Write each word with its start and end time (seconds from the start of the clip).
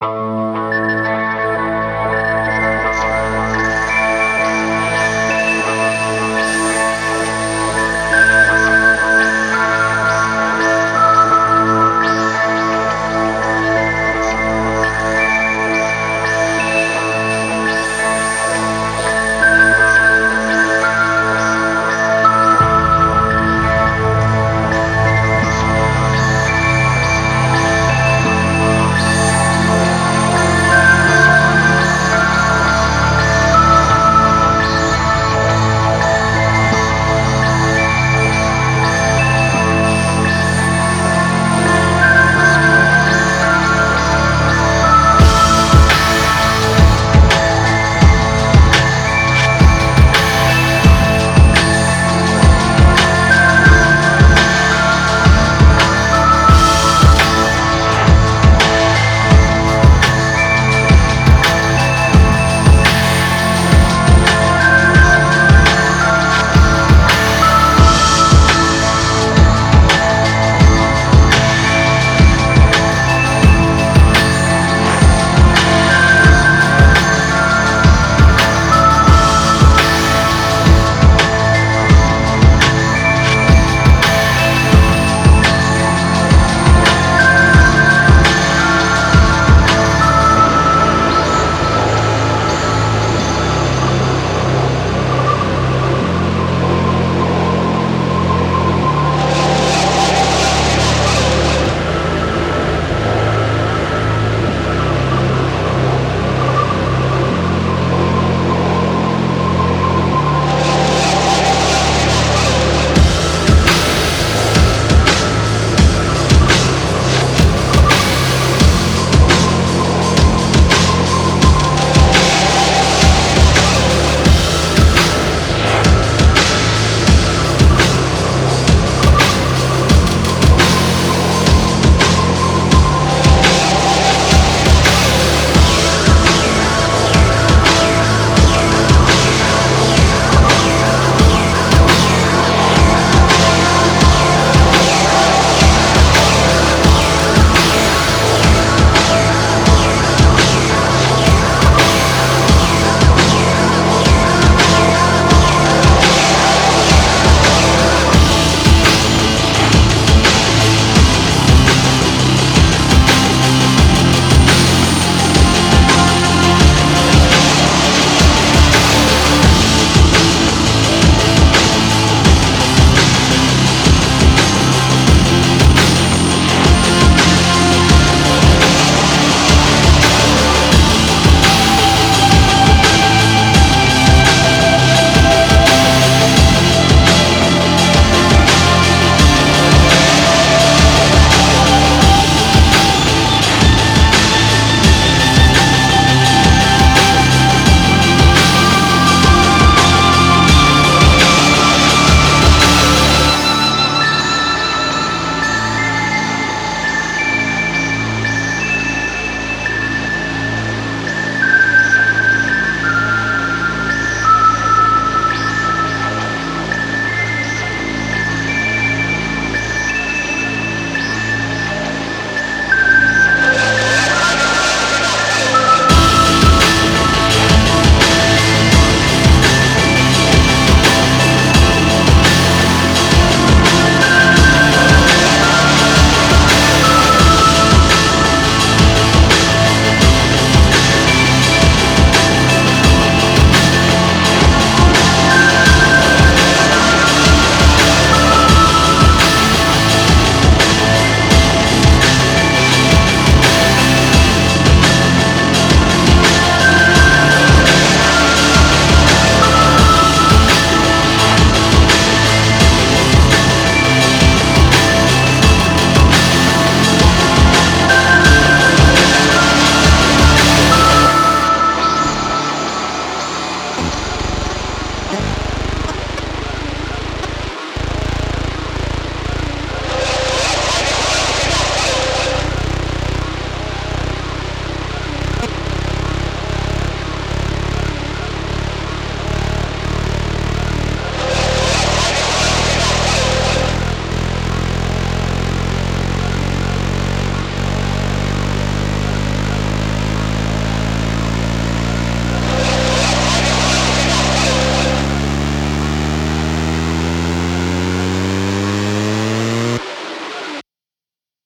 you 0.00 0.37